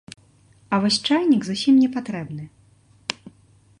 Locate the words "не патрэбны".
1.81-2.43